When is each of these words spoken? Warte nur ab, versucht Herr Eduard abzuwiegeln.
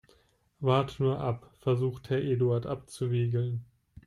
Warte 0.61 1.03
nur 1.03 1.19
ab, 1.19 1.51
versucht 1.59 2.09
Herr 2.09 2.23
Eduard 2.23 2.65
abzuwiegeln. 2.65 3.63